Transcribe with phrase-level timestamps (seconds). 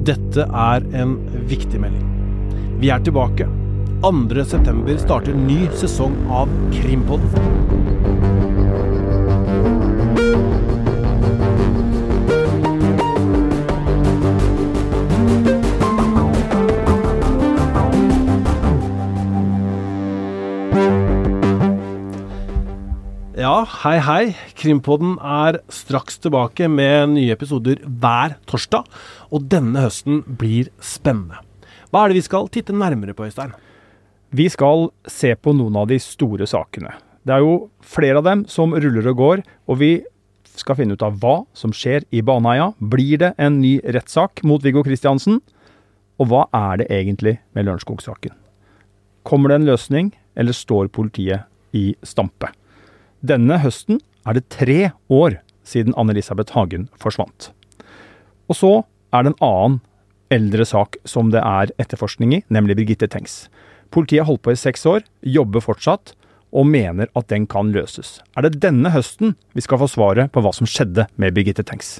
[0.00, 1.16] Dette er en
[1.50, 2.06] viktig melding.
[2.80, 3.48] Vi er tilbake.
[4.00, 7.68] 2.9 starter ny sesong av Krimpodden.
[23.40, 24.34] Ja, hei hei.
[24.52, 28.84] Krimpodden er straks tilbake med nye episoder hver torsdag.
[29.32, 31.38] Og denne høsten blir spennende.
[31.88, 33.54] Hva er det vi skal titte nærmere på, Øystein?
[34.36, 36.92] Vi skal se på noen av de store sakene.
[37.24, 39.90] Det er jo flere av dem som ruller og går, og vi
[40.44, 42.74] skal finne ut av hva som skjer i Baneheia.
[42.76, 45.40] Blir det en ny rettssak mot Viggo Kristiansen?
[46.20, 48.36] Og hva er det egentlig med Lørenskog-saken?
[49.24, 52.52] Kommer det en løsning, eller står politiet i stampe?
[53.20, 57.50] Denne høsten er det tre år siden Anne-Elisabeth Hagen forsvant.
[58.48, 58.70] Og så
[59.12, 59.80] er det en annen
[60.32, 63.50] eldre sak som det er etterforskning i, nemlig Birgitte Tengs.
[63.92, 66.14] Politiet har holdt på i seks år, jobber fortsatt,
[66.50, 68.18] og mener at den kan løses.
[68.34, 71.98] Er det denne høsten vi skal få svaret på hva som skjedde med Birgitte Tengs?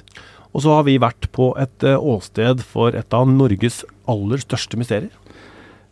[0.51, 4.79] Og så har vi vært på et eh, åsted for et av Norges aller største
[4.79, 5.13] mysterier.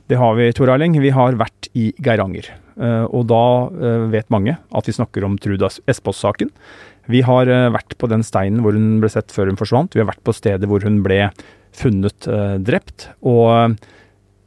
[0.09, 0.95] Det har vi, Tor Erling.
[0.97, 2.47] Vi har vært i Geiranger.
[2.81, 6.49] Eh, Og da eh, vet mange at vi snakker om Trude Espås-saken.
[7.09, 9.93] Vi har eh, vært på den steinen hvor hun ble sett før hun forsvant.
[9.93, 11.27] Vi har vært på stedet hvor hun ble
[11.77, 12.25] funnet
[12.65, 13.11] drept.
[13.21, 13.77] Og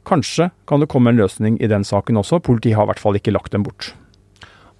[0.03, 2.41] kanskje kan det komme en løsning i den saken også.
[2.43, 3.93] Politiet har i hvert fall ikke lagt dem bort.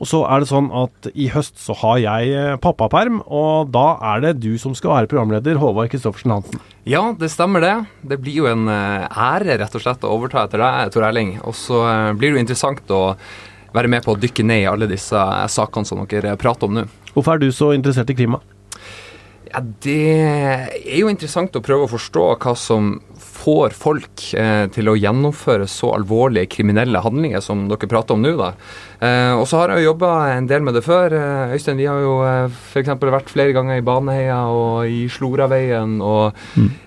[0.03, 3.85] Og så er det sånn at i høst så har jeg eh, pappaperm, og da
[4.11, 6.59] er det du som skal være programleder, Håvard Kristoffersen Hansen.
[6.83, 7.75] Ja, det stemmer det.
[8.11, 11.37] Det blir jo en eh, ære rett og slett å overta etter deg, Tor Erling.
[11.47, 13.03] Og så eh, blir det jo interessant å
[13.73, 15.23] være med på å dykke ned i alle disse
[15.55, 16.83] sakene som dere prater om nå.
[17.13, 18.41] Hvorfor er du så interessert i klima?
[19.53, 19.95] Ja, Det
[20.83, 22.97] er jo interessant å prøve å forstå hva som
[23.43, 28.35] får folk eh, til å gjennomføre så alvorlige kriminelle handlinger som dere prater om nå.
[28.39, 28.53] da.
[29.03, 31.15] Eh, og så har jeg jo jobba en del med det før.
[31.17, 32.93] Eh, Øystein, vi har jo eh, f.eks.
[33.03, 35.99] vært flere ganger i Baneheia og i Sloraveien.
[36.01, 36.37] og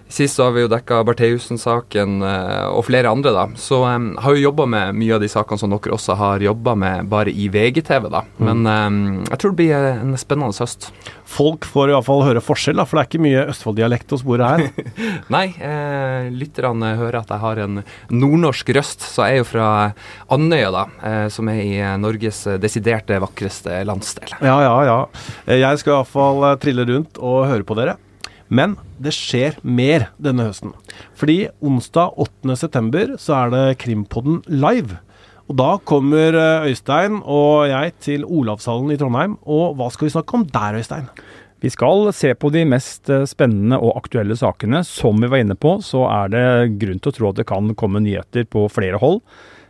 [0.08, 3.44] Sist så har vi jo dekka Bertheussen-saken eh, og flere andre, da.
[3.58, 6.76] Så um, har jo jobba med mye av de sakene som dere også har jobba
[6.78, 8.22] med bare i VGTV, da.
[8.38, 10.92] Men um, jeg tror det blir en spennende høst.
[11.26, 14.86] Folk får iallfall høre forskjell, da, for det er ikke mye Østfold-dialekt hos bordet her.
[15.34, 17.82] Nei, eh, lytterne hører at jeg har en
[18.14, 19.68] nordnorsk røst, så jeg er jo fra
[20.30, 20.86] Andøya, da.
[21.02, 24.38] Eh, som er i Norges desidert vakreste landsdel.
[24.38, 24.98] Ja, ja, ja.
[25.50, 27.98] Jeg skal iallfall trille rundt og høre på dere.
[28.48, 30.74] Men det skjer mer denne høsten.
[31.18, 32.14] Fordi onsdag
[32.44, 35.00] 8.9 så er det Krimpodden live.
[35.46, 39.36] Og da kommer eh, Øystein og jeg til Olavshallen i Trondheim.
[39.46, 41.10] Og hva skal vi snakke om der, Øystein?
[41.62, 44.82] Vi skal se på de mest eh, spennende og aktuelle sakene.
[44.86, 46.46] Som vi var inne på, så er det
[46.82, 49.22] grunn til å tro at det kan komme nyheter på flere hold.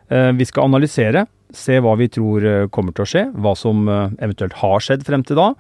[0.09, 1.27] Eh, Vi skal analysere,
[1.57, 5.07] se hva vi tror eh, kommer til å skje, hva som eh, eventuelt har skjedd
[5.07, 5.51] frem til da.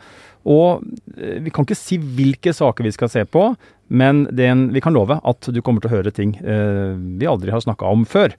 [0.46, 0.84] Og
[1.16, 3.48] eh, vi kan ikke si hvilke saker vi skal se på,
[3.86, 7.62] men en, vi kan love at du kommer til å høre ting vi aldri har
[7.62, 8.32] snakka om før.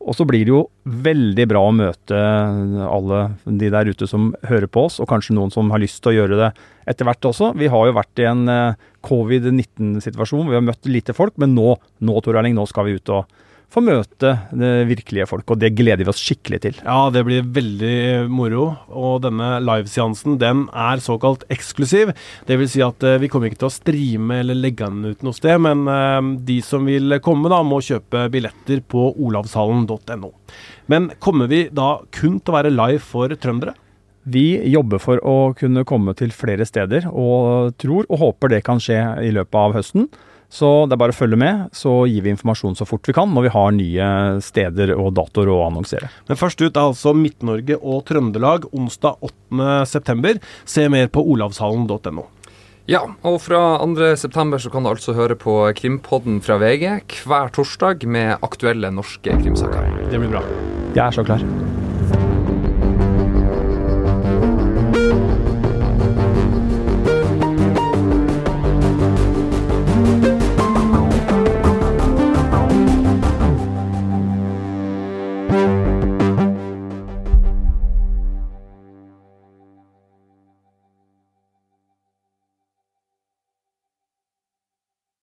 [0.00, 2.18] Og så blir det jo veldig bra å møte
[2.86, 6.14] alle de der ute som hører på oss, og kanskje noen som har lyst til
[6.14, 6.48] å gjøre det
[6.88, 7.52] etter hvert også.
[7.60, 11.74] Vi har jo vært i en eh, covid-19-situasjon, vi har møtt lite folk, men nå,
[12.00, 13.28] nå Tor Erling, nå skal vi ut og
[13.70, 16.78] få møte det virkelige folk, og det gleder vi oss skikkelig til.
[16.82, 18.64] Ja, det blir veldig moro.
[18.88, 22.12] Og denne liveseansen den er såkalt eksklusiv.
[22.48, 25.22] Det vil si at eh, vi kommer ikke til å streame eller legge den ut
[25.26, 30.32] noe sted, men eh, de som vil komme, da, må kjøpe billetter på olavshallen.no.
[30.90, 33.76] Men kommer vi da kun til å være live for trøndere?
[34.30, 38.82] Vi jobber for å kunne komme til flere steder, og tror og håper det kan
[38.82, 40.10] skje i løpet av høsten.
[40.50, 43.30] Så det er bare å følge med, så gir vi informasjon så fort vi kan
[43.30, 44.08] når vi har nye
[44.42, 46.10] steder og datoer å annonsere.
[46.26, 49.22] Men først ut er altså Midt-Norge og Trøndelag onsdag
[49.54, 50.36] 8.9.
[50.66, 52.26] Se mer på olavshallen.no.
[52.90, 54.58] Ja, og fra 2.9.
[54.64, 56.88] så kan du altså høre på Krimpodden fra VG
[57.22, 60.08] hver torsdag med aktuelle norske krimsaker.
[60.10, 60.42] Det blir bra.
[60.96, 61.46] Jeg er så klar.